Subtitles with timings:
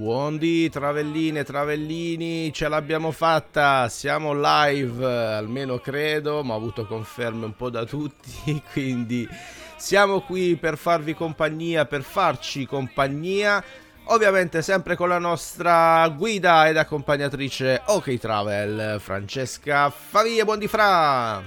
[0.00, 7.54] Buondì travelline, travellini, ce l'abbiamo fatta, siamo live, almeno credo, ma ho avuto conferme un
[7.54, 9.28] po' da tutti, quindi
[9.76, 13.62] siamo qui per farvi compagnia, per farci compagnia,
[14.04, 21.42] ovviamente sempre con la nostra guida ed accompagnatrice OK Travel, Francesca Favia, buondì Fra!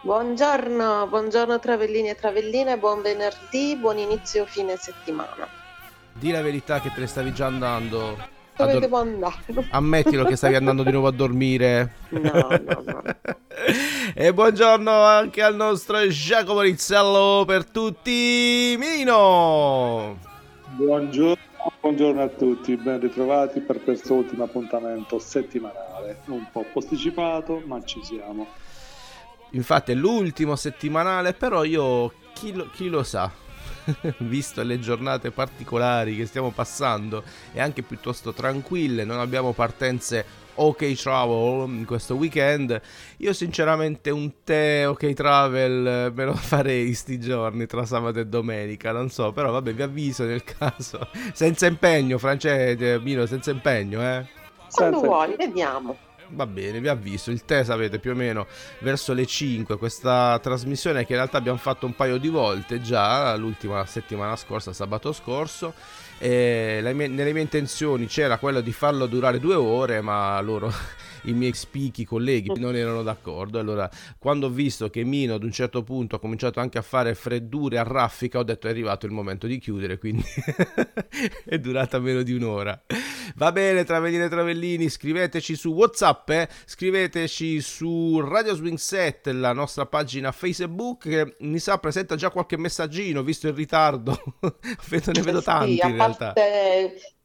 [0.00, 5.61] Buongiorno, buongiorno travellini e travelline, buon venerdì, buon inizio fine settimana.
[6.12, 8.16] Di la verità che te ne stavi già andando.
[8.56, 9.36] Dove devo andare?
[9.70, 11.94] Ammettilo che stavi andando di nuovo a dormire.
[12.10, 13.02] No, no, no.
[14.14, 20.18] E buongiorno anche al nostro Giacomo Rizzello per tutti, Mino!
[20.66, 21.36] Buongiorno,
[21.80, 28.00] buongiorno a tutti, ben ritrovati per questo ultimo appuntamento settimanale, un po' posticipato, ma ci
[28.02, 28.48] siamo.
[29.50, 33.30] Infatti è l'ultimo settimanale, però io chi lo, chi lo sa,
[34.18, 37.22] visto le giornate particolari che stiamo passando
[37.52, 42.78] e anche piuttosto tranquille, non abbiamo partenze ok travel in questo weekend,
[43.18, 48.26] io sinceramente un tè ok travel eh, me lo farei sti giorni tra sabato e
[48.26, 54.00] domenica, non so, però vabbè vi avviso nel caso, senza impegno, Francesco, Mino, senza impegno,
[54.02, 54.26] eh.
[54.70, 55.96] Quando Senza- vuoi, vediamo.
[56.34, 58.46] Va bene, vi avviso, il tè sapete più o meno
[58.78, 63.36] verso le 5, questa trasmissione che in realtà abbiamo fatto un paio di volte già,
[63.36, 65.74] l'ultima settimana scorsa, sabato scorso,
[66.24, 70.72] e mie- nelle mie intenzioni c'era quello di farlo durare due ore, ma loro,
[71.22, 75.50] i miei spichi colleghi non erano d'accordo, allora quando ho visto che Mino ad un
[75.50, 79.10] certo punto ha cominciato anche a fare freddure a raffica, ho detto è arrivato il
[79.10, 80.22] momento di chiudere, quindi
[81.44, 82.80] è durata meno di un'ora.
[83.36, 86.48] Va bene, Travellini e Travellini, scriveteci su WhatsApp, eh?
[86.64, 92.58] scriveteci su Radio Swing Set, la nostra pagina Facebook, che mi sa presenta già qualche
[92.58, 94.20] messaggino, visto il ritardo.
[94.40, 96.32] ne vedo sì, tanti in realtà.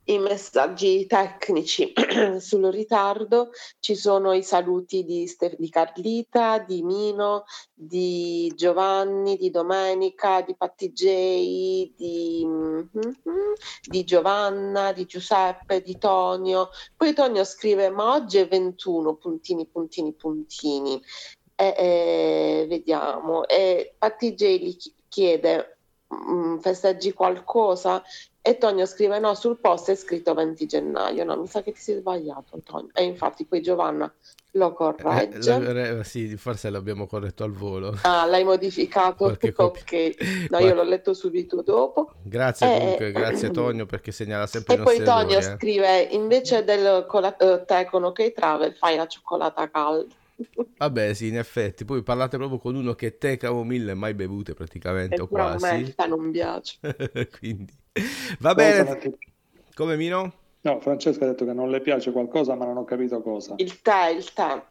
[0.09, 1.91] i messaggi tecnici
[2.39, 3.49] sul ritardo,
[3.79, 7.43] ci sono i saluti di, Ste- di Carlita, di Mino,
[7.73, 13.15] di Giovanni, di Domenica, di Patti J, di, mhm,
[13.83, 16.69] di Giovanna, di Giuseppe, di Tonio.
[16.95, 21.01] Poi Tonio scrive: Ma oggi è 21, puntini, puntini, puntini.
[21.59, 23.45] E, e vediamo.
[23.47, 25.79] E Patti J gli chi- chiede:
[26.13, 28.01] "Mm, Festeggi qualcosa?
[28.41, 31.23] E Tonio scrive: No, sul post è scritto 20 gennaio.
[31.25, 32.89] No, mi sa che ti sei sbagliato, Tonio.
[32.93, 34.11] E infatti poi Giovanna
[34.51, 35.59] lo Eh, corregge.
[35.59, 37.93] la- eh, sì, forse l'abbiamo corretto al volo.
[38.03, 39.25] Ah, l'hai modificato?
[39.53, 39.53] Copia.
[39.65, 42.11] Ok, no, io l'ho letto subito dopo.
[42.23, 45.55] Grazie Eh, comunque, eh, grazie Tonio perché segnala sempre E i poi Tonio errori, eh.
[45.57, 50.05] scrive: Invece del cola- eh, tè con OK Travel, fai la cioccolata calda.
[50.77, 51.85] Vabbè, sì, in effetti.
[51.85, 55.57] Poi parlate proprio con uno che tè camomille mai bevute praticamente E o pure a
[55.59, 55.95] me quasi.
[56.07, 56.77] non piace.
[57.39, 57.73] Quindi
[58.39, 59.17] va Cosa bene.
[59.73, 60.33] Come Mino?
[60.61, 63.53] No, Francesca ha detto che non le piace qualcosa, ma non ho capito cosa.
[63.57, 64.63] Il tè, il tè.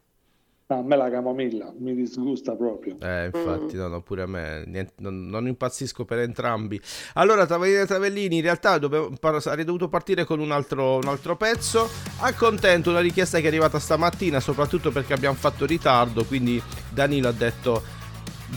[0.69, 2.97] No, a me la camomilla mi disgusta proprio.
[2.99, 3.79] Eh, infatti, Mm.
[3.79, 6.77] no, no, pure a me niente- non, non impazzisco per entrambi.
[7.13, 11.07] Allora, Travellini e Travellini, in realtà dovevo, par- sarei dovuto partire con un altro, un
[11.07, 11.89] altro pezzo.
[12.17, 16.25] Accontento una richiesta che è arrivata stamattina, soprattutto perché abbiamo fatto ritardo.
[16.25, 17.81] Quindi Danilo ha detto: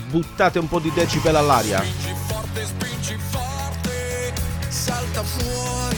[0.09, 1.81] buttate un po' di decibel all'aria.
[1.81, 4.33] Spingi forte, spingi forte,
[4.67, 5.90] salta fuori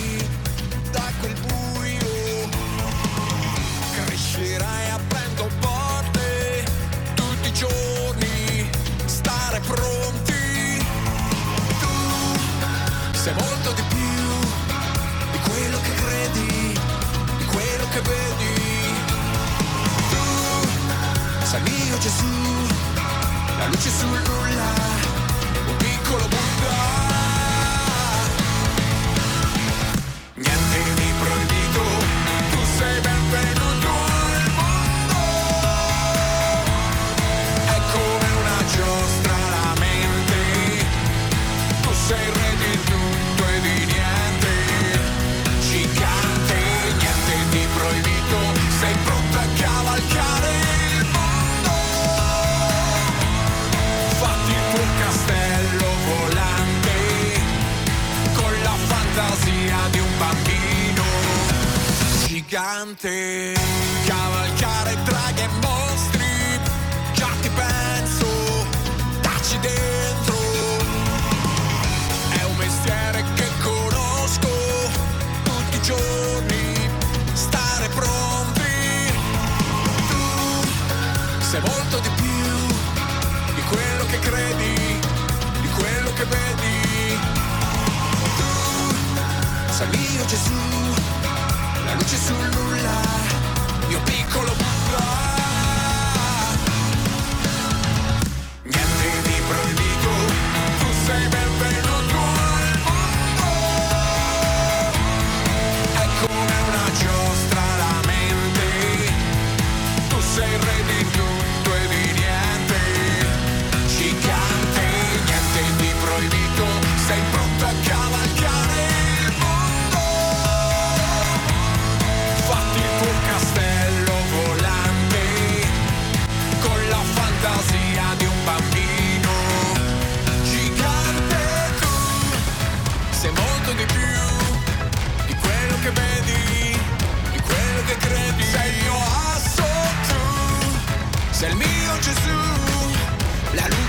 [9.68, 10.86] pronti.
[11.80, 14.24] Tu sei molto di più
[15.31, 16.80] di quello che credi,
[17.38, 18.56] di quello che vedi.
[20.10, 22.33] Tu sei mio Gesù,
[23.57, 24.93] la luce sul nulla.
[62.53, 63.53] Gigante.
[64.05, 65.50] Cavalcare draghi e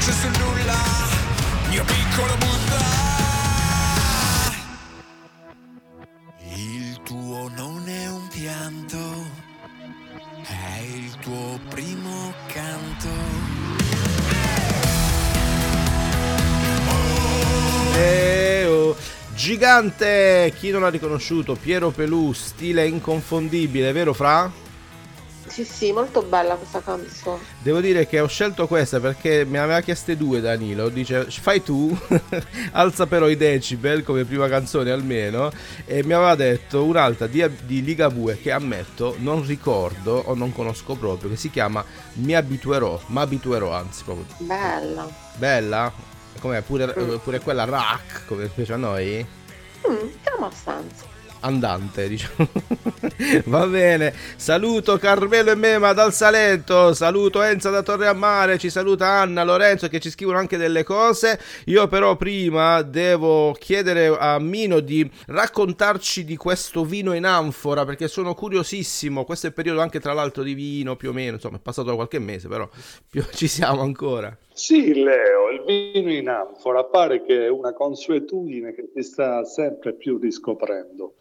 [0.04, 0.76] luce sul nulla,
[1.70, 2.82] mio piccolo Buddha.
[6.56, 8.98] Il tuo non è un pianto,
[10.42, 13.08] è il tuo primo canto.
[17.96, 18.96] Eh, oh.
[19.34, 24.63] Gigante, chi non ha riconosciuto Piero Pelù, stile inconfondibile, vero Fra?
[25.54, 27.38] Sì, sì, molto bella questa canzone.
[27.62, 30.88] Devo dire che ho scelto questa perché me aveva chieste due Danilo.
[30.88, 31.96] Dice fai tu,
[32.72, 35.52] alza però i decibel come prima canzone almeno.
[35.84, 40.96] E mi aveva detto un'altra di, di Ligabue che ammetto non ricordo o non conosco
[40.96, 41.84] proprio, che si chiama
[42.14, 44.26] Mi abituerò, ma abituerò anzi proprio.
[44.38, 45.08] Bella.
[45.36, 45.92] Bella?
[46.40, 46.62] Com'è?
[46.62, 46.88] Pure,
[47.22, 49.24] pure quella rock come piace a noi?
[49.88, 51.13] Mm, abbastanza.
[51.44, 52.48] Andante, diciamo.
[53.46, 54.12] Va bene.
[54.36, 56.94] Saluto Carmelo e Mema dal Salento.
[56.94, 58.58] Saluto Enza da Torre a Mare.
[58.58, 61.38] Ci saluta Anna, Lorenzo che ci scrivono anche delle cose.
[61.66, 68.08] Io però prima devo chiedere a Mino di raccontarci di questo vino in anfora perché
[68.08, 69.24] sono curiosissimo.
[69.24, 71.94] Questo è il periodo anche tra l'altro di vino più o meno, insomma, è passato
[71.94, 72.68] qualche mese, però
[73.32, 74.36] ci siamo ancora.
[74.52, 79.94] Sì, Leo, il vino in anfora pare che è una consuetudine che si sta sempre
[79.94, 81.16] più riscoprendo.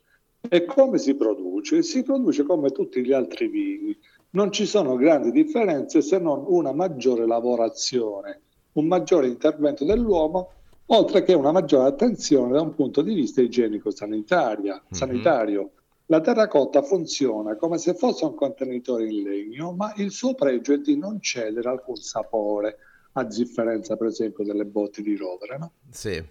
[0.50, 1.84] E come si produce?
[1.84, 3.98] Si produce come tutti gli altri vini.
[4.32, 8.42] Non ci sono grandi differenze se non una maggiore lavorazione,
[8.74, 10.52] un maggiore intervento dell'uomo,
[10.88, 14.84] oltre che una maggiore attenzione da un punto di vista igienico-sanitario.
[14.92, 15.72] sanitario.
[16.08, 20.80] La terracotta funziona come se fosse un contenitore in legno, ma il suo pregio è
[20.80, 22.78] di non cedere alcun sapore,
[23.14, 25.58] a differenza per esempio delle botti di rovere.
[25.58, 25.72] No?
[25.90, 26.22] Sì.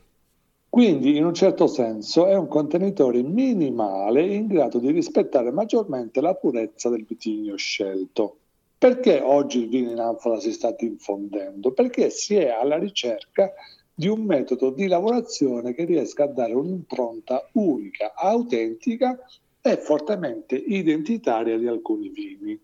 [0.72, 6.32] Quindi in un certo senso è un contenitore minimale in grado di rispettare maggiormente la
[6.32, 8.38] purezza del vitigno scelto.
[8.78, 11.72] Perché oggi il vino in anfora si sta diffondendo?
[11.72, 13.52] Perché si è alla ricerca
[13.92, 19.18] di un metodo di lavorazione che riesca a dare un'impronta unica, autentica
[19.60, 22.58] e fortemente identitaria di alcuni vini.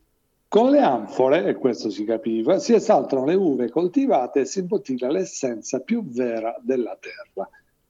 [0.49, 5.11] Con le anfore, e questo si capiva, si esaltano le uve coltivate e si imbottiglia
[5.11, 7.47] l'essenza più vera della terra.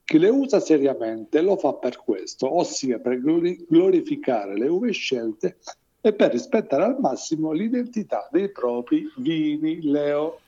[0.09, 5.59] Chi le usa seriamente lo fa per questo, ossia per glori- glorificare le uve scelte
[6.01, 10.41] e per rispettare al massimo l'identità dei propri vini, Leo.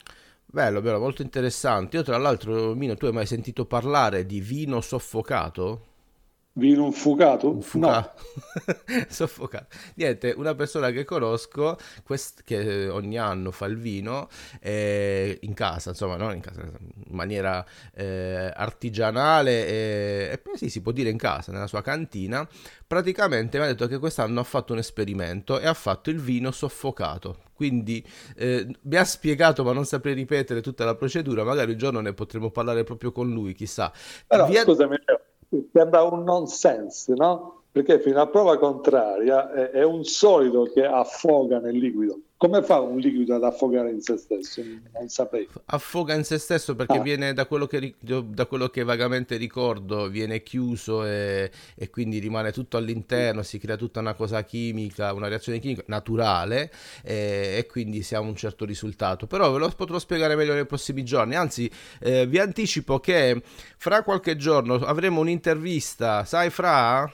[0.46, 1.98] Bello, bello, molto interessante.
[1.98, 5.88] Io tra l'altro, Mino, tu hai mai sentito parlare di vino soffocato?
[6.60, 7.50] Vino infuocato?
[7.50, 8.14] Un fuca-
[9.08, 9.66] Soffocato.
[9.94, 14.28] Niente, una persona che conosco quest- che ogni anno fa il vino
[14.60, 17.64] eh, in casa, insomma, non in casa, in maniera
[17.94, 22.46] eh, artigianale e, e poi sì, si può dire in casa, nella sua cantina.
[22.86, 26.50] Praticamente mi ha detto che quest'anno ha fatto un esperimento e ha fatto il vino
[26.50, 27.38] soffocato.
[27.54, 28.04] Quindi
[28.36, 31.44] eh, mi ha spiegato, ma non saprei ripetere tutta la procedura.
[31.44, 33.92] Magari un giorno ne potremo parlare proprio con lui, chissà.
[34.26, 34.96] Però Via- scusami,
[35.72, 37.62] sembra un nonsense, no?
[37.72, 42.18] Perché fino a prova contraria è, è un solido che affoga nel liquido.
[42.40, 44.62] Come fa un liquido ad affogare in se stesso?
[44.94, 45.46] Non saprei.
[45.66, 47.02] affoga in se stesso perché Ah.
[47.02, 52.50] viene da quello che, da quello che vagamente ricordo, viene chiuso e, e quindi rimane
[52.50, 56.72] tutto all'interno, si crea tutta una cosa chimica, una reazione chimica naturale
[57.04, 59.26] e, e quindi si ha un certo risultato.
[59.26, 61.34] Però ve lo potrò spiegare meglio nei prossimi giorni.
[61.34, 61.70] Anzi,
[62.00, 63.42] eh, vi anticipo che
[63.76, 67.12] fra qualche giorno avremo un'intervista, sai Fra?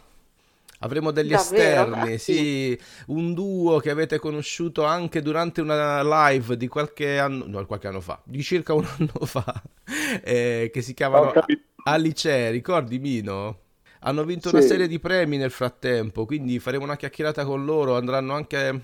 [0.80, 1.80] Avremo degli Davvero?
[1.80, 7.44] esterni, Ah, sì, un duo che avete conosciuto anche durante una live di qualche anno,
[7.46, 9.62] no, qualche anno fa, di circa un anno fa,
[10.22, 11.32] eh, che si chiamano.
[11.84, 13.60] Alice, ricordi Mino?
[14.00, 14.66] Hanno vinto una Sì.
[14.68, 18.82] serie di premi nel frattempo, quindi faremo una chiacchierata con loro, andranno anche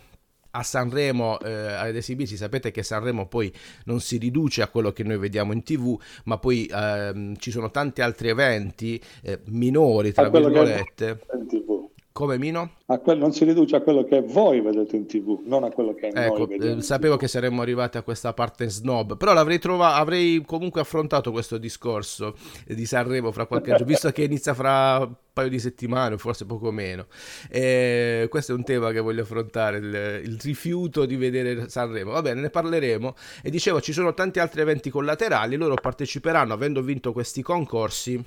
[0.55, 2.37] a Sanremo eh, ad esibirsi.
[2.37, 3.53] Sapete che Sanremo poi
[3.85, 7.71] non si riduce a quello che noi vediamo in TV, ma poi ehm, ci sono
[7.71, 11.21] tanti altri eventi eh, minori, tra che- virgolette.
[11.49, 11.72] TV.
[12.13, 12.73] Come Mino?
[12.87, 15.95] A quel- non si riduce a quello che voi vedete in TV, non a quello
[15.95, 20.43] che Ecco, eh, sapevo che saremmo arrivati a questa parte snob, però l'avrei trovato, avrei
[20.45, 25.15] comunque affrontato questo discorso eh, di Sanremo fra qualche giorno, visto che inizia fra un
[25.33, 27.07] paio di settimane, forse poco meno.
[27.49, 32.11] E questo è un tema che voglio affrontare, il, il rifiuto di vedere Sanremo.
[32.11, 33.15] Va bene, ne parleremo.
[33.43, 38.23] E dicevo, ci sono tanti altri eventi collaterali, loro parteciperanno, avendo vinto questi concorsi,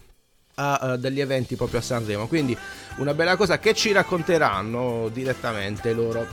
[0.56, 2.28] a eh, degli eventi proprio a Sanremo.
[2.28, 2.58] Quindi
[2.98, 6.26] una bella cosa che ci racconteranno direttamente loro.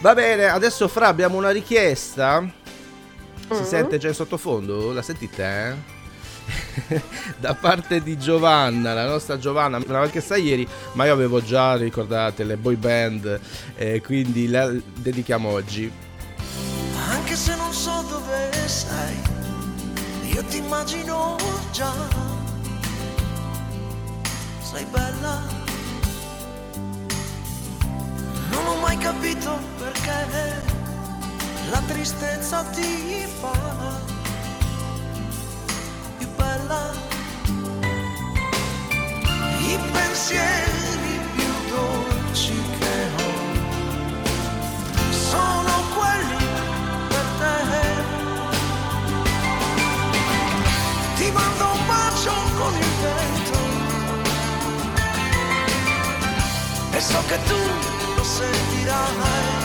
[0.00, 2.44] Va bene, adesso Fra abbiamo una richiesta.
[3.50, 3.64] Si Mm.
[3.64, 4.92] sente già in sottofondo?
[4.92, 5.44] La sentite?
[5.44, 5.96] eh?
[7.38, 11.76] da parte di Giovanna, la nostra Giovanna, me l'aveva chiesta ieri, ma io avevo già,
[11.76, 13.40] ricordate, le boy band,
[13.76, 15.90] eh, quindi la dedichiamo oggi.
[17.10, 19.16] Anche se non so dove sei,
[20.32, 21.36] io ti immagino
[21.72, 22.37] già.
[24.70, 25.40] Sei bella.
[28.50, 30.62] Non ho mai capito perché
[31.70, 33.52] la tristezza ti fa
[36.18, 36.92] più bella.
[39.72, 41.07] I pensieri
[57.10, 57.60] so che tu
[58.16, 59.56] lo sentirai.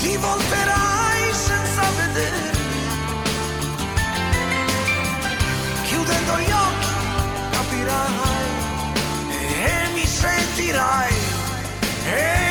[0.00, 2.84] Ti volterai senza vedermi,
[5.84, 6.94] chiudendo gli occhi
[7.54, 8.48] capirai
[9.70, 11.14] e mi sentirai,
[12.04, 12.45] e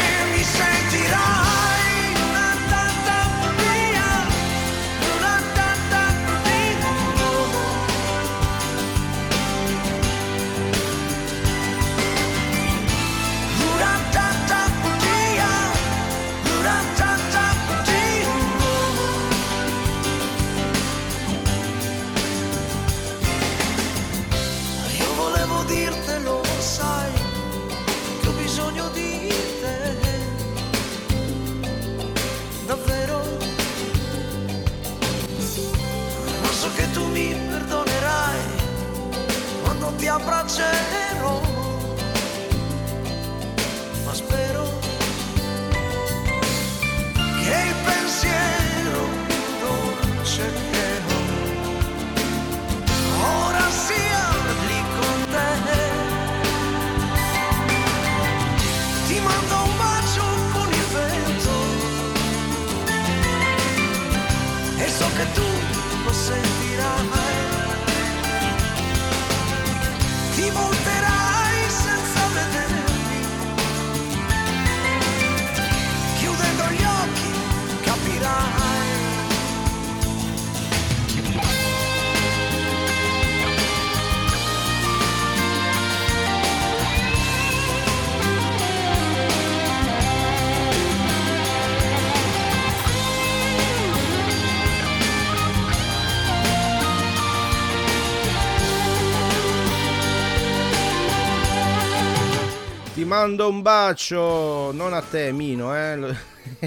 [103.05, 106.15] ti mando un bacio, non a te Mino, eh.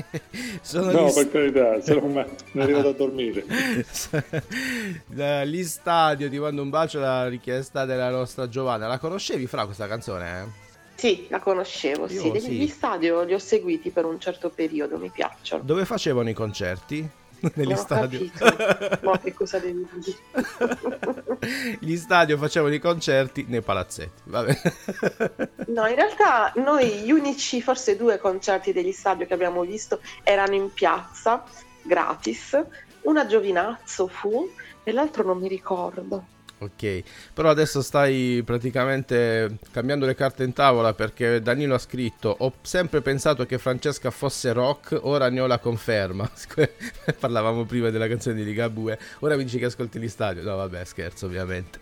[0.62, 3.44] Sono No, gli, per carità, se non mi è arrivato a dormire.
[5.44, 8.86] gli stadio, ti mando un bacio la richiesta della nostra Giovanna.
[8.86, 10.40] La conoscevi fra questa canzone?
[10.40, 10.44] eh?
[10.94, 12.40] Sì, la conoscevo, Io sì.
[12.40, 12.50] sì.
[12.52, 15.64] Gli stadio li ho seguiti per un certo periodo, mi piacciono.
[15.64, 17.08] Dove facevano i concerti?
[17.54, 18.20] Negli stadio.
[19.02, 20.18] Ma che cosa devi dire?
[21.80, 24.22] Gli stadio facevano i concerti nei palazzetti.
[24.24, 24.60] Vabbè.
[25.68, 30.54] No, in realtà noi gli unici, forse due concerti degli stadio che abbiamo visto erano
[30.54, 31.44] in piazza,
[31.82, 32.58] gratis.
[33.02, 34.50] Una Giovinazzo fu
[34.82, 36.24] e l'altro non mi ricordo.
[36.60, 42.52] Ok, però adesso stai praticamente cambiando le carte in tavola perché Danilo ha scritto ho
[42.62, 46.28] sempre pensato che Francesca fosse rock, ora ne ho la conferma.
[47.18, 50.42] Parlavamo prima della canzone di Ligabue, ora mi dici che ascolti gli stadio.
[50.42, 51.78] No vabbè, scherzo ovviamente.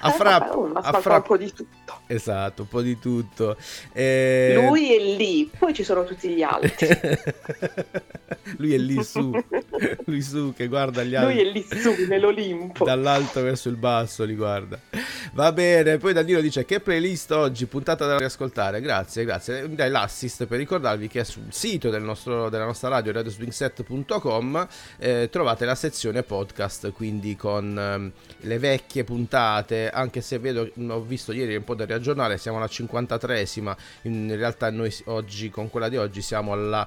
[0.00, 0.38] A Eh, Fra...
[0.38, 2.00] vabbè, uno a Fra- un po' di tutto.
[2.06, 3.56] Esatto, un po' di tutto.
[3.92, 6.86] Eh, Lui è lì, poi ci sono tutti gli altri.
[8.58, 9.30] Lui è lì su,
[10.06, 11.34] lui su che guarda gli altri.
[11.34, 12.84] Lui è lì su, nell'Olimpo.
[12.84, 14.78] Dall'alto verso il basso li guarda.
[15.32, 18.80] Va bene, poi Danilo dice che playlist oggi, puntata da riascoltare.
[18.80, 19.74] Grazie, grazie.
[19.74, 25.64] Dai l'assist per ricordarvi che sul sito del nostro- della nostra radio, radioswingset.com, eh, trovate
[25.64, 31.56] la sezione podcast, quindi con ehm, le vecchie puntate, anche se vedo, ho visto ieri
[31.56, 36.20] un po' da riaggiornare, siamo alla 53esima, in realtà noi oggi, con quella di oggi,
[36.20, 36.86] siamo alla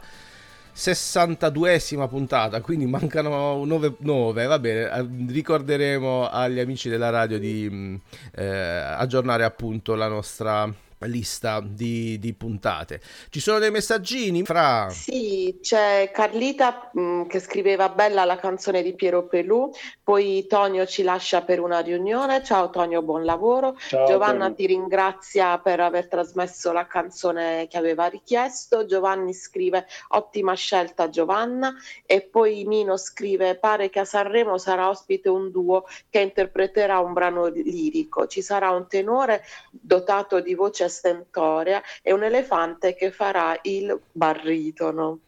[0.76, 8.02] 62esima puntata, quindi mancano 9, 9, va bene, ricorderemo agli amici della radio di mh,
[8.36, 10.72] eh, aggiornare appunto la nostra
[11.06, 13.00] lista di, di puntate.
[13.30, 14.90] Ci sono dei messaggini fra...
[14.90, 19.70] Sì, c'è Carlita mh, che scriveva bella la canzone di Piero Pelù,
[20.04, 22.44] poi Tonio ci lascia per una riunione.
[22.44, 23.76] Ciao Tonio, buon lavoro.
[23.78, 24.56] Ciao, Giovanna Tonio.
[24.56, 28.86] ti ringrazia per aver trasmesso la canzone che aveva richiesto.
[28.86, 31.74] Giovanni scrive ottima scelta Giovanna
[32.06, 37.14] e poi Mino scrive pare che a Sanremo sarà ospite un duo che interpreterà un
[37.14, 38.28] brano lirico.
[38.28, 45.20] Ci sarà un tenore dotato di voce stentorea e un elefante che farà il baritono.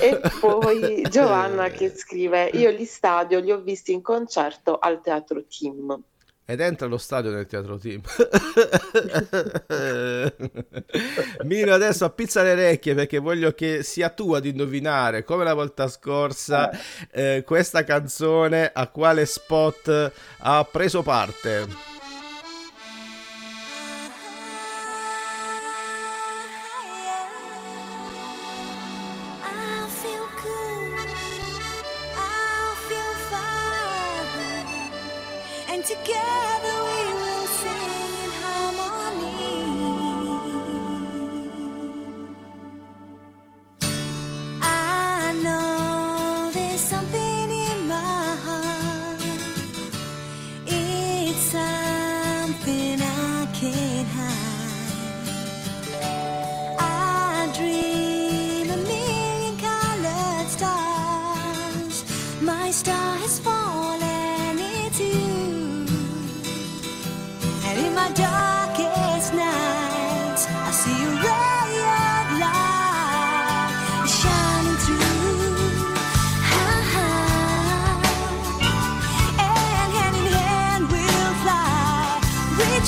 [0.00, 5.44] E poi Giovanna che scrive io gli stadio li ho visti in concerto al Teatro
[5.46, 6.02] Team.
[6.48, 8.02] Ed entra allo stadio del teatro team.
[11.42, 15.88] Mino adesso appizza le orecchie perché voglio che sia tu ad indovinare, come la volta
[15.88, 16.70] scorsa,
[17.10, 21.95] eh, questa canzone a quale spot ha preso parte.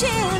[0.03, 0.38] watching.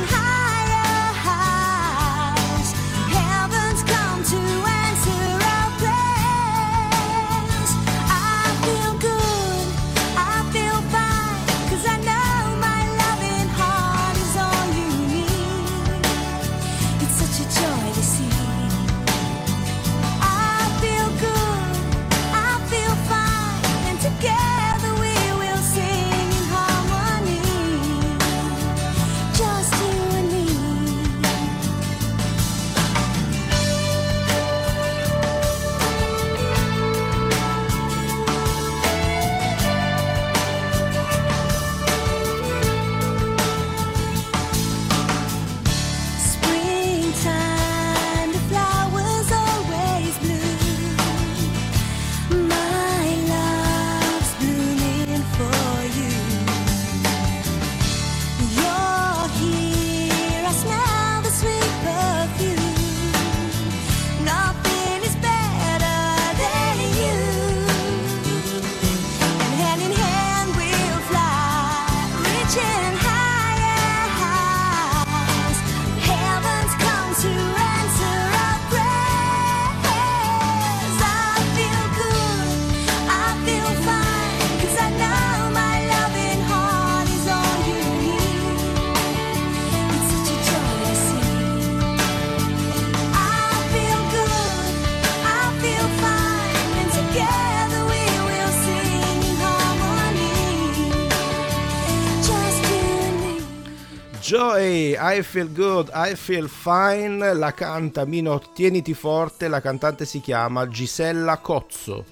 [104.97, 110.67] I feel good, I feel fine, la canta Mino, tieniti forte, la cantante si chiama
[110.67, 112.05] Gisella Cozzo.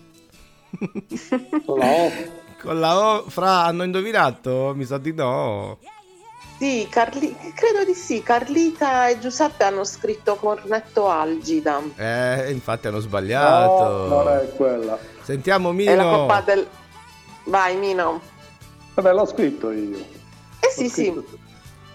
[1.66, 2.12] Con la O.
[2.62, 4.74] Con la O, fra, hanno indovinato?
[4.76, 5.78] Mi sa di no.
[6.58, 8.24] Sì, Carli- credo di sì.
[8.24, 11.80] Carlita e Giuseppe hanno scritto Cornetto Algida.
[11.96, 14.08] Eh, infatti hanno sbagliato.
[14.08, 14.98] No, non è quella.
[15.22, 16.12] Sentiamo È la Mino.
[16.18, 16.68] coppa del...
[17.44, 18.20] Vai, Mino.
[18.96, 19.98] Vabbè, l'ho scritto io.
[20.60, 21.14] Eh sì, sì.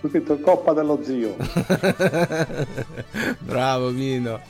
[0.05, 1.37] Ho scritto Coppa dello Zio.
[3.39, 4.41] Bravo Mino.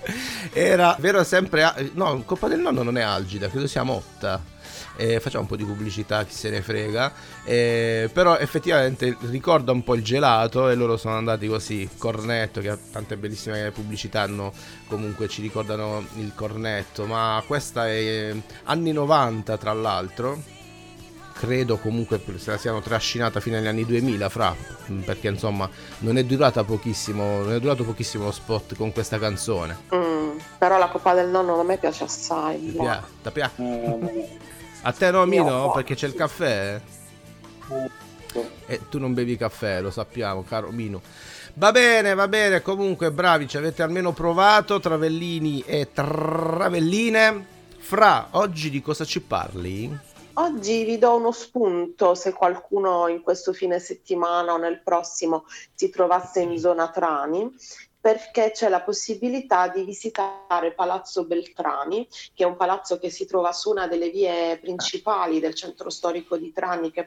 [0.50, 1.90] Era vero sempre.
[1.92, 4.42] No, Coppa del Nonno non è Algida, credo sia Motta.
[4.96, 7.12] Eh, facciamo un po' di pubblicità, chi se ne frega.
[7.44, 11.86] Eh, però effettivamente ricorda un po' il gelato e loro sono andati così.
[11.98, 14.54] Cornetto, che ha tante bellissime pubblicità, hanno,
[14.86, 17.04] comunque ci ricordano il cornetto.
[17.04, 20.60] Ma questa è eh, anni 90 tra l'altro.
[21.32, 24.54] Credo comunque se la siano trascinata fino agli anni 2000, fra,
[25.04, 25.68] perché insomma
[26.00, 29.76] non è durata pochissimo, non è durato pochissimo lo spot con questa canzone.
[29.94, 32.58] Mm, però la coppa del nonno a me piace assai.
[32.78, 34.38] Pia- ti pia- Eh,
[34.82, 35.44] A te no, Mino?
[35.50, 35.70] No.
[35.72, 36.80] Perché c'è il caffè?
[38.66, 41.00] E tu non bevi caffè, lo sappiamo, caro Mino.
[41.54, 47.46] Va bene, va bene, comunque bravi, ci avete almeno provato, Travellini e Travelline.
[47.78, 49.98] Fra, oggi di cosa ci parli?
[50.34, 55.90] Oggi vi do uno spunto se qualcuno in questo fine settimana o nel prossimo si
[55.90, 57.54] trovasse in zona Trani,
[58.00, 63.52] perché c'è la possibilità di visitare Palazzo Beltrani, che è un palazzo che si trova
[63.52, 67.06] su una delle vie principali del centro storico di Trani che,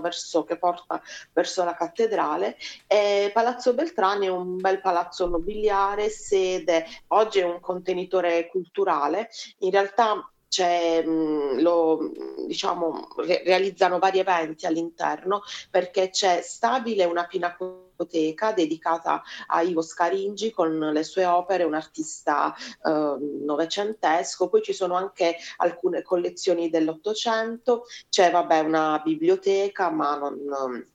[0.00, 1.00] verso, che porta
[1.32, 2.56] verso la cattedrale.
[2.88, 9.70] E palazzo Beltrani è un bel palazzo nobiliare, sede, oggi è un contenitore culturale, in
[9.70, 12.12] realtà c'è, mh, lo,
[12.46, 20.52] diciamo, re- realizzano vari eventi all'interno perché c'è stabile una pinacoteca dedicata a Ivo Scaringi
[20.52, 27.86] con le sue opere, un artista eh, novecentesco, poi ci sono anche alcune collezioni dell'Ottocento,
[28.08, 30.92] c'è vabbè una biblioteca ma non...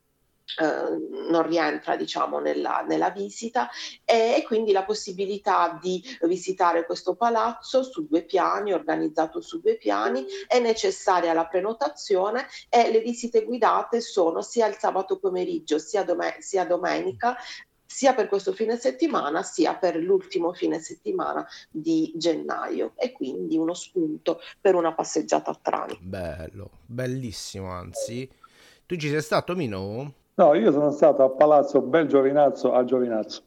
[0.57, 3.69] eh, non rientra diciamo nella, nella visita
[4.03, 9.75] e, e quindi la possibilità di visitare questo palazzo su due piani, organizzato su due
[9.75, 16.03] piani, è necessaria la prenotazione e le visite guidate sono sia il sabato pomeriggio sia,
[16.03, 17.38] dome- sia domenica
[17.91, 23.73] sia per questo fine settimana sia per l'ultimo fine settimana di gennaio e quindi uno
[23.73, 25.97] spunto per una passeggiata a Trani.
[25.99, 28.29] Bello, bellissimo anzi.
[28.85, 30.13] Tu ci sei stato, Mino?
[30.39, 33.43] No, io sono stato a Palazzo Bel Giovinazzo a Giovinazzo.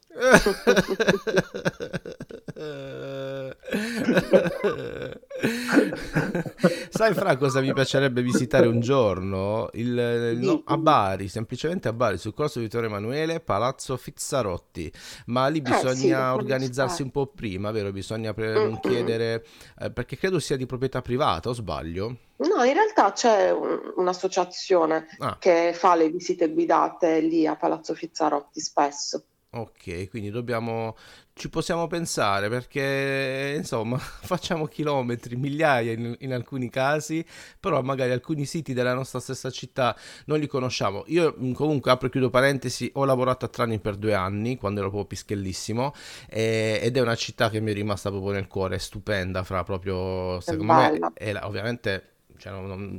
[6.89, 9.69] Sai Fra cosa mi piacerebbe visitare un giorno?
[9.73, 14.91] Il, no, a Bari, semplicemente a Bari, sul corso Vittorio Emanuele, Palazzo Fizzarotti.
[15.27, 16.35] Ma lì Eh, sì, lo bisogna conosco.
[16.37, 17.91] organizzarsi un po' prima, vero?
[17.91, 18.75] Bisogna pre- Mm, mm.
[18.81, 19.45] chiedere,
[19.79, 22.17] eh, perché credo sia di proprietà privata, o sbaglio?
[22.37, 25.37] No, in realtà c'è un- un'associazione Ah.
[25.39, 29.25] che fa le visite guidate lì a Palazzo Fizzarotti spesso.
[29.55, 30.97] Ok, quindi dobbiamo,
[31.33, 37.23] ci possiamo pensare perché insomma facciamo chilometri, migliaia in, in alcuni casi,
[37.59, 41.03] però magari alcuni siti della nostra stessa città non li conosciamo.
[41.05, 44.79] Io mh, comunque apro e chiudo parentesi, ho lavorato a Trani per due anni quando
[44.79, 45.93] ero proprio pischellissimo
[46.27, 49.63] e- ed è una città che mi è rimasta proprio nel cuore, è stupenda, fra
[49.63, 52.51] proprio secondo me è la- ovviamente cioè,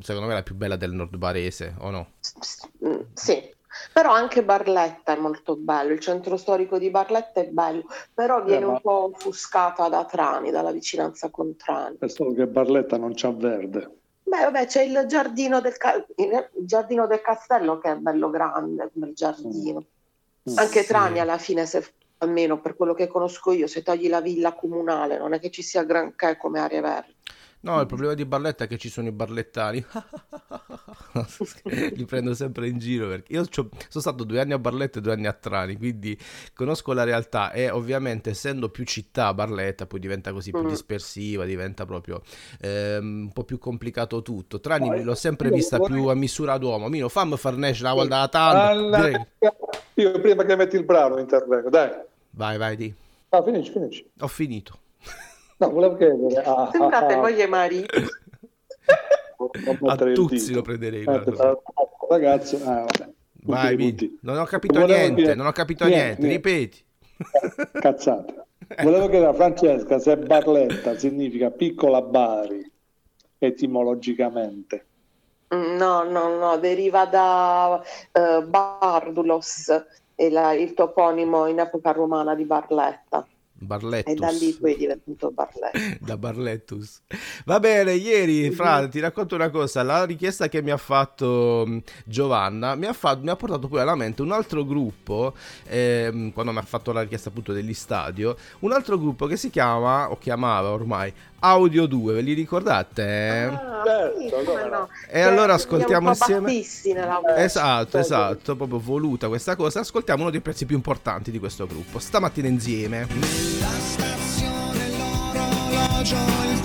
[0.02, 2.12] secondo me è la più bella del nord barese, o no?
[2.84, 3.53] Mm, Sì,
[3.92, 8.64] però anche Barletta è molto bello, il centro storico di Barletta è bello, però viene
[8.66, 11.96] ma- un po' offuscata da Trani, dalla vicinanza con Trani.
[11.98, 13.90] È solo che Barletta non c'ha verde.
[14.22, 18.90] Beh, vabbè, c'è il giardino del, ca- il giardino del castello che è bello grande,
[18.92, 19.84] bel giardino.
[20.54, 20.86] Anche Sì.
[20.86, 25.18] Trani alla fine, se, almeno per quello che conosco io, se togli la villa comunale,
[25.18, 27.14] non è che ci sia granché come aree verdi.
[27.64, 29.82] No, il problema di Barletta è che ci sono i barlettani.
[31.94, 35.12] Li prendo sempre in giro perché io sono stato due anni a Barletta e due
[35.12, 36.18] anni a Trani, quindi
[36.52, 40.68] conosco la realtà e ovviamente essendo più città Barletta poi diventa così più Mm.
[40.68, 42.20] dispersiva, diventa proprio
[42.60, 44.60] ehm, un po' più complicato tutto.
[44.60, 46.88] Trani l'ho sempre vista più a misura d'uomo.
[46.88, 48.28] Mino, fammi far nascere una volta.
[48.42, 49.26] Alla- Direi-
[49.94, 51.90] Io prima che metti il brano intervengo, dai.
[52.30, 52.92] Vai, vai, di.
[53.30, 54.06] Ah, finisci, finisci.
[54.20, 54.78] Ho finito.
[55.56, 57.96] No, volevo chiedere a, Sembrate voi e marito.
[59.86, 61.00] A Tuzzi lo prenderei.
[61.00, 61.24] Eh, guarda.
[61.24, 61.62] pensavo,
[62.08, 63.08] ragazzo, ah, vabbè.
[63.46, 64.16] Vai.
[64.22, 66.22] Non ho capito Volevo niente, dire- non ho capito niente, niente.
[66.22, 66.48] niente.
[66.50, 66.84] Ripeti.
[67.80, 68.44] Cazzate.
[68.82, 72.70] Volevo chiedere a Francesca se Barletta significa piccola Bari
[73.38, 74.86] etimologicamente.
[75.48, 77.80] No, no, no, deriva da
[78.12, 79.68] eh, Bardulos,
[80.16, 83.26] e la- il toponimo in epoca romana di Barletta.
[83.64, 84.12] Barlettus.
[84.12, 85.96] E da lì poi è diventato Barletta.
[86.00, 87.02] da Barlettus.
[87.44, 91.78] Va bene, ieri, Fra, ti racconto una cosa, la richiesta che mi ha fatto mh,
[92.04, 95.34] Giovanna mi ha, fa- mi ha portato poi alla mente un altro gruppo,
[95.66, 99.50] ehm, quando mi ha fatto la richiesta appunto degli stadio, un altro gruppo che si
[99.50, 101.12] chiama, o chiamava ormai,
[101.44, 103.50] Audio 2, ve li ricordate?
[103.52, 104.88] Ah, sì, come no.
[105.10, 106.62] E allora Siamo ascoltiamo insieme.
[106.94, 107.36] nella.
[107.36, 109.80] Esatto, esatto, proprio voluta questa cosa.
[109.80, 111.98] Ascoltiamo uno dei pezzi più importanti di questo gruppo.
[111.98, 113.06] Stamattina insieme.
[113.60, 116.16] La stazione, l'orologio,
[116.50, 116.60] il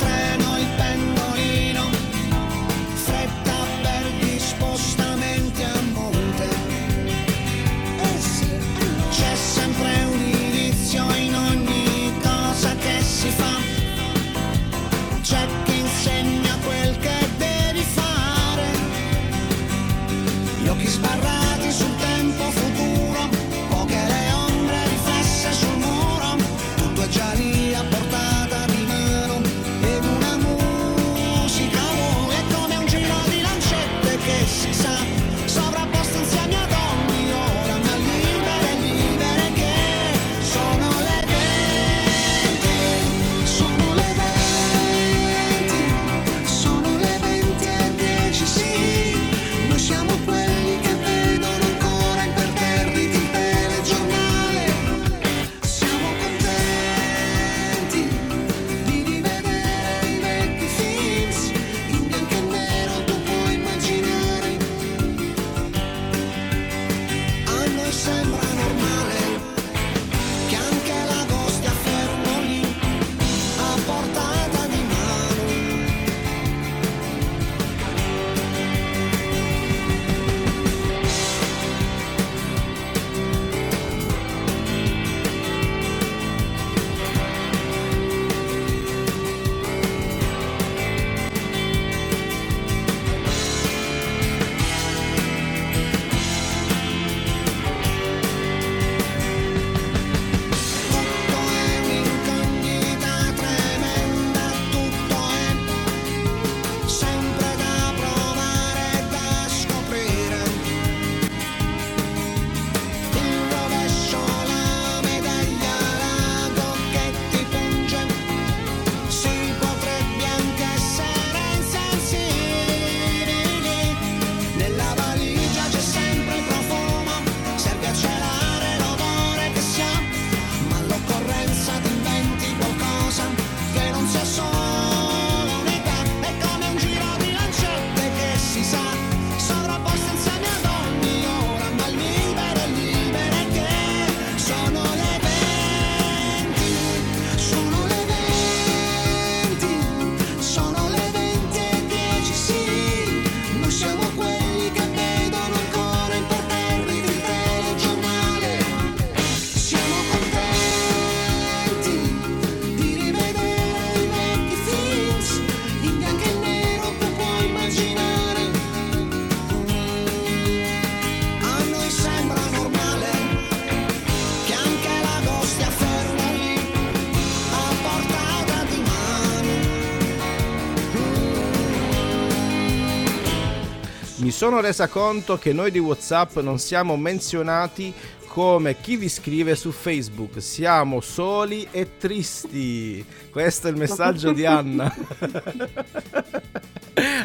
[184.40, 187.94] sono resa conto che noi di WhatsApp non siamo menzionati
[188.28, 190.42] come chi vi scrive su Facebook.
[190.42, 193.06] Siamo soli e tristi.
[193.30, 194.96] Questo è il messaggio di Anna.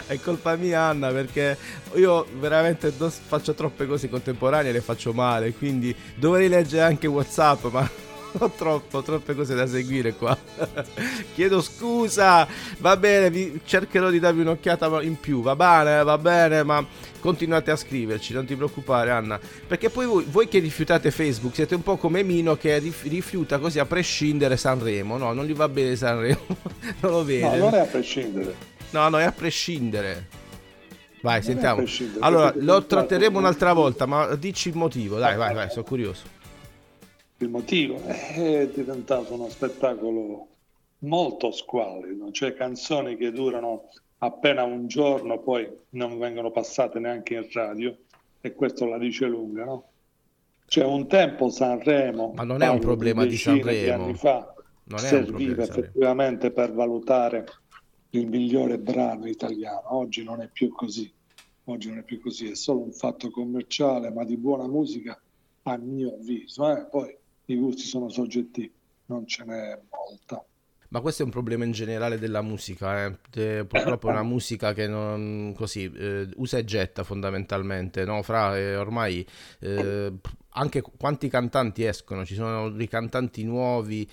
[0.09, 1.57] è colpa mia Anna perché
[1.95, 7.89] io veramente faccio troppe cose contemporanee le faccio male, quindi dovrei leggere anche WhatsApp, ma
[8.39, 10.37] ho troppo, troppe cose da seguire qua.
[11.35, 12.47] Chiedo scusa.
[12.79, 15.43] Va bene, vi cercherò di darvi un'occhiata in più.
[15.43, 16.85] Va bene, va bene, ma
[17.21, 19.41] continuate a scriverci, non ti preoccupare Anna.
[19.67, 23.59] Perché poi voi, voi che rifiutate Facebook siete un po' come Mino che rif- rifiuta
[23.59, 25.17] così a prescindere Sanremo.
[25.17, 26.45] No, non gli va bene Sanremo.
[27.01, 27.57] non lo vede.
[27.57, 28.55] No, non è a prescindere.
[28.91, 30.43] No, no, è a prescindere.
[31.23, 31.85] Vai, Non sentiamo.
[32.21, 35.19] Allora, lo tratteremo un'altra volta, ma dici il motivo.
[35.19, 36.43] Dai, vai, vai, sono curioso.
[37.39, 40.49] Il motivo è diventato uno spettacolo
[41.01, 47.47] molto squallido, cioè canzoni che durano appena un giorno, poi non vengono passate neanche in
[47.53, 47.97] radio,
[48.41, 49.89] e questo la dice lunga, no?
[50.67, 54.05] Cioè un tempo Sanremo, Ma non è un problema di Sanremo.
[54.05, 57.45] anni fa, Non è serviva di effettivamente per valutare
[58.11, 59.97] il migliore brano italiano.
[59.97, 61.13] Oggi non è più così.
[61.65, 65.21] Oggi non è più così, è solo un fatto commerciale, ma di buona musica
[65.63, 66.87] a mio avviso, eh.
[66.87, 68.73] poi i gusti sono soggettivi,
[69.07, 70.45] non ce n'è molta.
[70.89, 73.07] Ma questo è un problema in generale della musica.
[73.33, 78.23] Eh, purtroppo è una musica che non così eh, usa e getta fondamentalmente, no?
[78.23, 79.27] Fra eh, ormai
[79.59, 80.13] eh,
[80.51, 84.09] anche quanti cantanti escono, ci sono dei cantanti nuovi,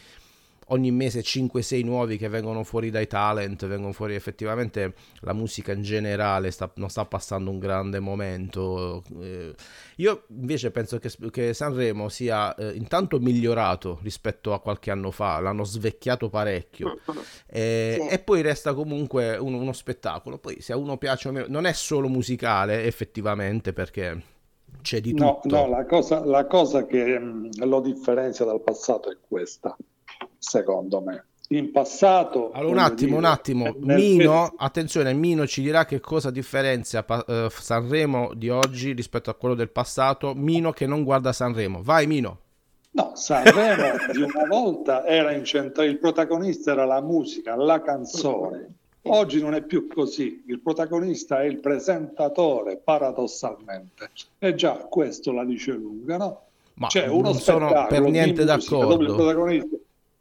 [0.72, 5.82] ogni mese 5-6 nuovi che vengono fuori dai talent, vengono fuori effettivamente la musica in
[5.84, 9.04] generale sta- non sta passando un grande momento.
[9.22, 9.54] Eh,
[9.98, 15.40] io invece penso che, che Sanremo sia eh, intanto migliorato rispetto a qualche anno fa,
[15.40, 17.00] l'hanno svecchiato parecchio
[17.48, 18.08] eh, Sì.
[18.08, 20.38] e poi resta comunque un- uno spettacolo.
[20.38, 24.22] Poi se a uno piace o meno, non è solo musicale effettivamente perché
[24.82, 25.56] c'è di No, tutto.
[25.56, 29.76] no, la cosa, la cosa che mm, lo differenzia dal passato è questa,
[30.42, 31.26] secondo me.
[31.50, 32.52] In passato...
[32.54, 33.76] Allora, un attimo, un dire, attimo.
[33.80, 39.36] nel- Mino, attenzione, Mino ci dirà che cosa differenzia eh, Sanremo di oggi rispetto a
[39.36, 40.34] quello del passato.
[40.34, 41.82] Mino che non guarda Sanremo.
[41.84, 42.40] Vai, Mino.
[42.92, 48.74] No, Sanremo di una volta era incentrato, il protagonista era la musica, la canzone.
[49.04, 54.10] Oggi non è più così, il protagonista è il presentatore, paradossalmente.
[54.38, 56.42] E già questo la dice lunga, no?
[56.76, 59.58] Ma C'è uno non sono per niente d'accordo.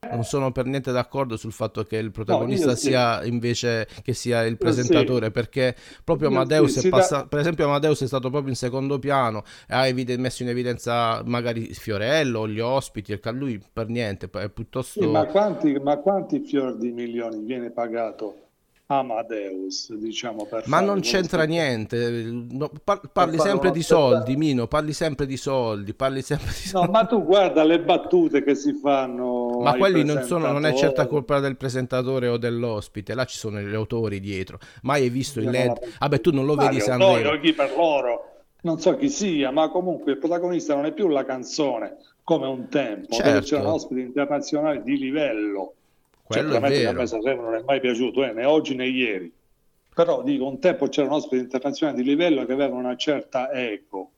[0.08, 2.86] Non sono per niente d'accordo sul fatto che il protagonista sì.
[2.88, 7.66] sia invece che sia il presentatore, perché proprio Io Amadeus sì, è passato, per esempio
[7.66, 12.48] Amadeus è stato proprio in secondo piano e ha evide- messo in evidenza magari Fiorello,
[12.48, 16.92] gli ospiti, e lui per niente, è piuttosto Sì, ma quanti, ma quanti fior di
[16.92, 18.48] milioni viene pagato
[18.92, 22.10] Amadeus, diciamo, per Ma non c'entra niente,
[22.50, 26.78] no, par- parli sempre di soldi, Mino, parli sempre di soldi, parli sempre di No,
[26.80, 26.90] soldi.
[26.90, 29.60] ma tu guarda le battute che si fanno.
[29.60, 33.60] Ma quelli non sono, non è certa colpa del presentatore o dell'ospite, là ci sono
[33.60, 34.58] gli autori dietro.
[34.82, 35.78] Mai hai visto il LED?
[36.00, 37.38] Vabbè, tu non lo Ma vedi Sanremo.
[37.38, 38.24] chi per loro,
[38.62, 42.68] non so chi sia, ma comunque il protagonista non è più la canzone come un
[42.68, 43.40] tempo, Certo.
[43.46, 45.74] c'erano ospiti internazionali di livello.
[46.30, 46.38] Che
[46.86, 49.32] a me Sanremo non è mai piaciuto, eh, né oggi né ieri.
[49.92, 54.12] Però dico, un tempo c'erano ospiti internazionali di livello che avevano una certa eco.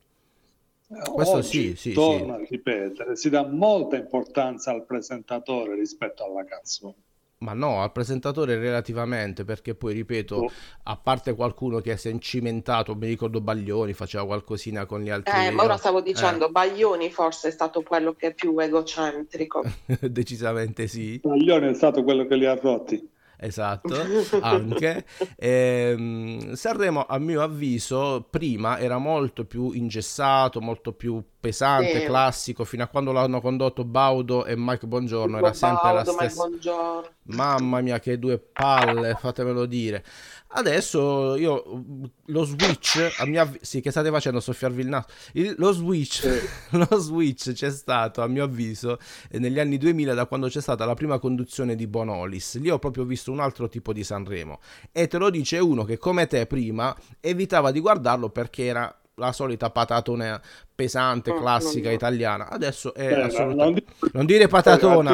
[0.87, 6.45] Questo Oggi, sì, sì, torno a ripetere, si dà molta importanza al presentatore rispetto alla
[6.45, 6.95] canzone.
[7.43, 10.51] Ma no, al presentatore relativamente, perché poi ripeto, Oh.
[10.85, 15.47] a parte qualcuno che si è incimentato, mi ricordo Baglioni, faceva qualcosina con gli altri.
[15.47, 19.63] Eh, ma ora stavo eh, dicendo, Baglioni forse è stato quello che è più egocentrico.
[20.01, 21.21] decisamente sì.
[21.23, 23.11] Baglione è stato quello che li ha rotti.
[23.45, 23.95] Esatto,
[24.41, 25.05] anche.
[25.37, 32.05] Ehm, Sanremo, a mio avviso, prima era molto più ingessato, molto più pesante, Sì.
[32.05, 36.17] classico, fino a quando l'hanno condotto Baudo e Mike Bongiorno, era sempre la Baudo, il
[36.31, 36.47] stessa.
[36.49, 37.09] buongiorno.
[37.25, 40.05] Mamma mia, che due palle, fatemelo dire.
[40.55, 41.83] Adesso io
[42.27, 44.39] lo switch, a avvi- sì, che state facendo?
[44.41, 45.07] Soffiarvi il naso.
[45.33, 46.29] Il- lo switch,
[46.73, 48.99] lo switch c'è stato, a mio avviso,
[49.31, 52.59] eh, negli anni 2000, da quando c'è stata la prima conduzione di Bonolis.
[52.59, 54.61] Lì ho proprio visto un altro tipo di Sanremo.
[54.93, 59.33] E te lo dice uno che, come te prima, evitava di guardarlo perché era la
[59.33, 60.41] solita patatona
[60.75, 62.49] pesante, classica italiana.
[62.49, 63.85] Adesso è Eh, assolutamente.
[64.13, 65.13] Non dire patatona.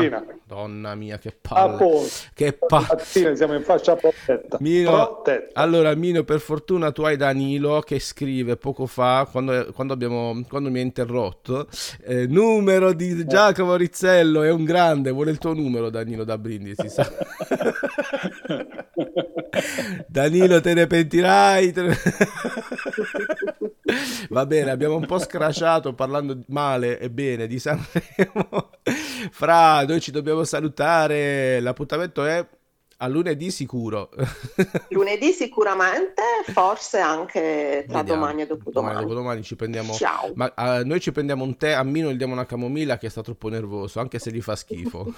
[0.49, 0.57] Martina.
[0.59, 2.07] Donna mia, che palle.
[2.33, 3.37] Che palle.
[3.37, 4.57] Siamo in fascia protetta.
[4.61, 5.61] Mino, Protetta.
[5.61, 10.71] allora Mino, per fortuna tu hai Danilo che scrive poco fa, quando, quando abbiamo, quando
[10.71, 11.69] mi ha interrotto,
[12.05, 16.89] eh, numero di Giacomo Rizzello, è un grande, vuole il tuo numero Danilo da Brindisi.
[16.89, 17.07] sa.
[20.09, 21.73] Danilo te ne pentirai.
[21.73, 21.97] te ne-
[24.31, 28.71] Va bene, abbiamo un po' scrasciato parlando male e bene di Sanremo.
[29.33, 32.47] Fra, noi ci dobbiamo salutare, l'appuntamento è
[33.01, 34.11] a lunedì sicuro.
[34.91, 36.21] Lunedì sicuramente,
[36.53, 38.21] forse anche tra Vediamo.
[38.27, 39.01] domani e Domani, dopodomani.
[39.01, 39.93] dopodomani ci prendiamo.
[39.95, 40.33] Ciao.
[40.35, 43.23] Ma eh, noi ci prendiamo un tè, a Mino gli diamo una camomilla che sta
[43.23, 45.15] troppo nervoso, anche se gli fa schifo.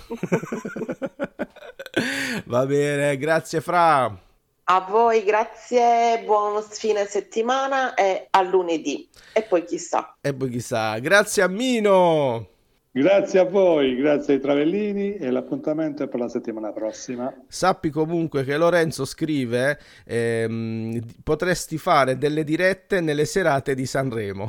[2.44, 4.28] Va bene, grazie Fra.
[4.72, 9.08] A voi grazie, buon fine settimana e a lunedì.
[9.32, 10.14] E poi chissà.
[10.20, 12.46] E poi chissà, grazie a Mino.
[12.92, 17.34] Grazie a voi, grazie ai Travellini e l'appuntamento è per la settimana prossima.
[17.48, 24.48] Sappi comunque che Lorenzo scrive: ehm, potresti fare delle dirette nelle serate di Sanremo.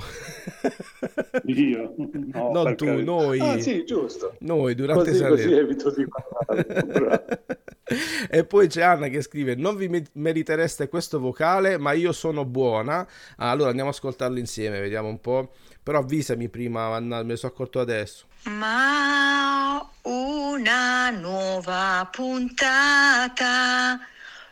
[1.46, 1.96] Io?
[2.32, 3.04] No, non tu, carità.
[3.04, 3.40] noi.
[3.40, 4.36] Ah, sì, giusto.
[4.42, 5.62] Noi durante Così, così Sanremo.
[5.62, 7.44] evito di parlare.
[8.30, 12.46] E poi c'è Anna che scrive: Non vi me- meritereste questo vocale, ma io sono
[12.46, 13.08] buona.
[13.38, 15.52] Ah, allora andiamo a ascoltarlo insieme, vediamo un po'.
[15.84, 18.26] Però avvisami prima, Anna, me ne sono accorto adesso.
[18.44, 24.00] Ma una nuova puntata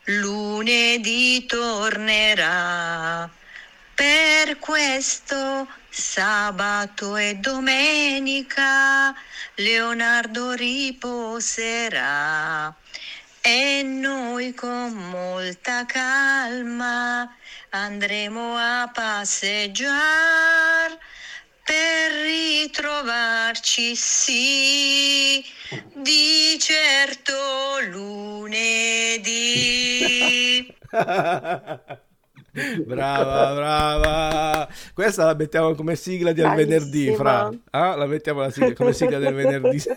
[0.05, 3.29] lunedì tornerà.
[3.93, 9.13] Per questo sabato e domenica
[9.55, 11.57] Leonardo riposerà
[13.41, 17.33] e noi con molta calma
[17.69, 20.97] andremo a passeggiare
[21.63, 25.41] per ritrovarci sì
[25.93, 28.57] di certo lunedì.
[32.85, 34.67] brava, brava.
[34.93, 37.49] Questa la mettiamo come sigla del venerdì, Fra.
[37.69, 39.83] Ah, la mettiamo la sigla- come sigla del venerdì.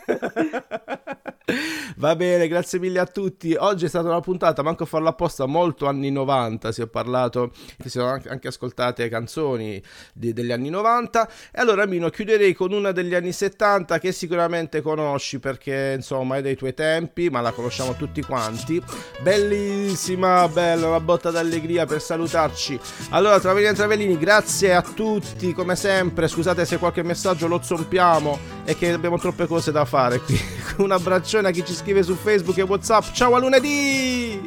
[1.96, 3.54] Va bene, grazie mille a tutti.
[3.58, 6.72] Oggi è stata una puntata, manco a farla apposta, molto anni 90.
[6.72, 9.82] Si è parlato, si sono anche, ascoltate canzoni
[10.12, 11.28] di- degli anni 90.
[11.52, 16.42] E allora, Mino, chiuderei con una degli anni 70 che sicuramente conosci perché insomma è
[16.42, 18.82] dei tuoi tempi, ma la conosciamo tutti quanti.
[19.20, 22.78] Bellissima, bella, una botta d'allegria per salutarci.
[23.10, 26.28] Allora, Travellini e Travellini, grazie a tutti come sempre.
[26.28, 30.38] Scusate se qualche messaggio lo zompiamo e che abbiamo troppe cose da fare qui.
[30.78, 33.12] Un abbraccione a chi ci scrive attive su Facebook e Whatsapp.
[33.12, 34.40] Ciao a lunedì!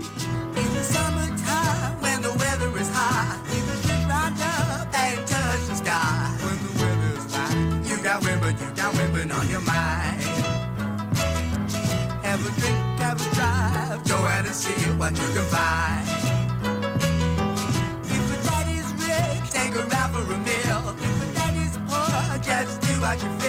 [9.32, 10.22] on your mind.
[12.24, 16.08] Have a drink, have a drive, go out and see what you can find.
[18.06, 20.96] If a daddy's rich, take a ride for a meal.
[21.02, 23.45] If a daddy's poor, just do what you feel.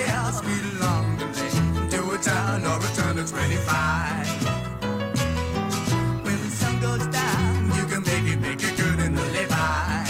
[3.27, 4.47] A turn 25.
[6.25, 10.05] When the sun goes down, you can make it, make it good and live by.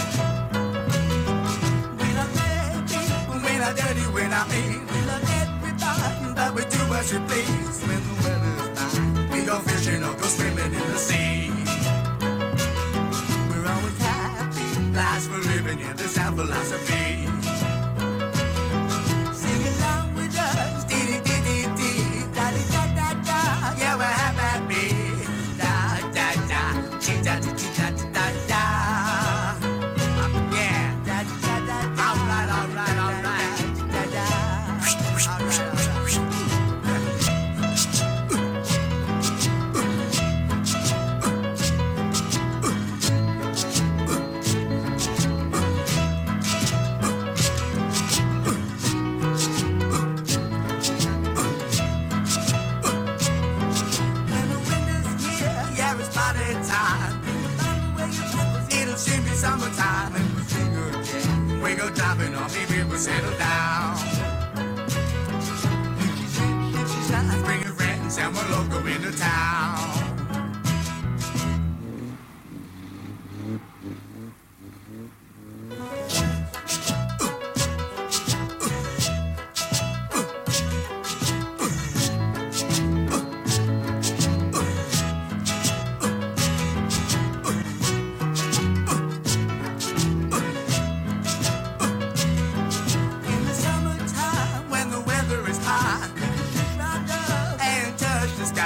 [1.99, 6.79] We love baby, when I dirty, when I mean, we love everybody, but we do
[6.89, 7.81] what you please.
[7.87, 11.51] When the weather's fine, we go fishing or go swimming in the sea.
[13.49, 17.36] We're always happy, life's for living, yeah, this our philosophy.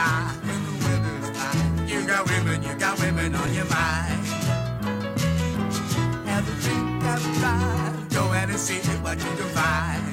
[0.02, 4.26] Fine, you got women, you got women on your mind.
[6.28, 10.11] Have a drink, have a drive, go out and see what you can find.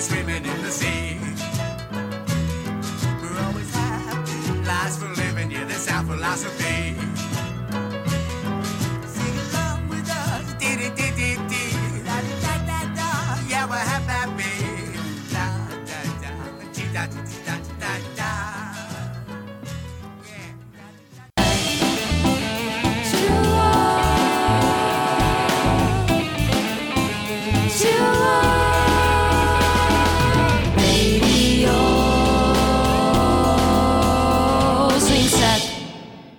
[0.00, 0.89] screaming in the sea.